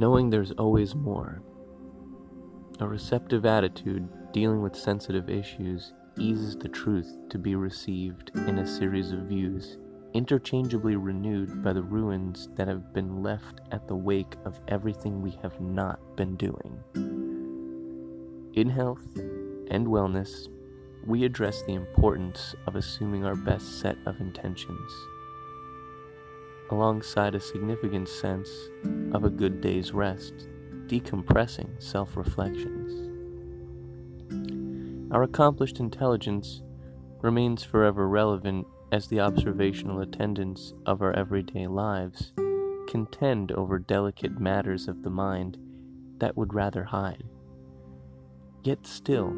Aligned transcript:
knowing 0.00 0.30
there's 0.30 0.52
always 0.52 0.94
more. 0.94 1.42
A 2.80 2.88
receptive 2.88 3.44
attitude 3.44 4.08
dealing 4.32 4.62
with 4.62 4.74
sensitive 4.74 5.28
issues 5.28 5.92
eases 6.18 6.56
the 6.56 6.68
truth 6.68 7.18
to 7.28 7.36
be 7.36 7.54
received 7.54 8.30
in 8.34 8.60
a 8.60 8.66
series 8.66 9.12
of 9.12 9.20
views, 9.20 9.76
interchangeably 10.14 10.96
renewed 10.96 11.62
by 11.62 11.74
the 11.74 11.82
ruins 11.82 12.48
that 12.54 12.66
have 12.66 12.94
been 12.94 13.22
left 13.22 13.60
at 13.72 13.86
the 13.86 13.94
wake 13.94 14.36
of 14.46 14.58
everything 14.68 15.20
we 15.20 15.38
have 15.42 15.60
not 15.60 16.00
been 16.16 16.34
doing. 16.36 16.78
In 18.54 18.70
health 18.70 19.06
and 19.70 19.86
wellness, 19.86 20.48
we 21.06 21.24
address 21.24 21.62
the 21.64 21.74
importance 21.74 22.54
of 22.66 22.74
assuming 22.74 23.26
our 23.26 23.36
best 23.36 23.80
set 23.80 23.98
of 24.06 24.18
intentions, 24.18 24.90
alongside 26.70 27.34
a 27.34 27.40
significant 27.40 28.08
sense 28.08 28.48
of 29.12 29.24
a 29.24 29.30
good 29.30 29.60
day's 29.60 29.92
rest, 29.92 30.48
decompressing 30.86 31.68
self 31.82 32.16
reflections. 32.16 33.08
Our 35.12 35.24
accomplished 35.24 35.80
intelligence 35.80 36.62
remains 37.20 37.64
forever 37.64 38.08
relevant 38.08 38.66
as 38.92 39.08
the 39.08 39.20
observational 39.20 40.00
attendants 40.00 40.72
of 40.86 41.02
our 41.02 41.12
everyday 41.12 41.66
lives 41.66 42.32
contend 42.88 43.52
over 43.52 43.78
delicate 43.78 44.40
matters 44.40 44.88
of 44.88 45.02
the 45.02 45.10
mind 45.10 45.58
that 46.18 46.36
would 46.36 46.54
rather 46.54 46.84
hide. 46.84 47.24
Yet 48.62 48.86
still, 48.86 49.30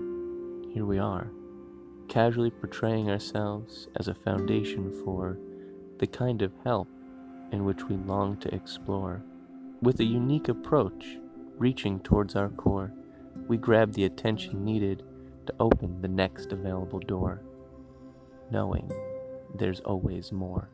here 0.73 0.87
we 0.87 0.99
are, 0.99 1.31
casually 2.09 2.51
portraying 2.51 3.11
ourselves 3.11 3.89
as 3.97 4.09
a 4.09 4.15
foundation 4.15 4.93
for 5.05 5.39
the 5.99 6.07
kind 6.07 6.43
of 6.43 6.53
help 6.65 6.89
in 7.53 7.65
which 7.65 7.85
we 7.85 7.97
long 7.97 8.37
to 8.39 8.55
explore. 8.55 9.23
With 9.81 10.01
a 10.01 10.05
unique 10.05 10.49
approach, 10.49 11.19
reaching 11.57 12.01
towards 12.01 12.35
our 12.35 12.49
core, 12.49 12.93
we 13.47 13.57
grab 13.57 13.93
the 13.93 14.05
attention 14.05 14.65
needed 14.65 15.05
to 15.47 15.55
open 15.61 16.01
the 16.01 16.09
next 16.09 16.53
available 16.53 17.01
door, 17.01 17.43
knowing 18.51 18.91
there's 19.55 19.81
always 19.81 20.33
more. 20.33 20.69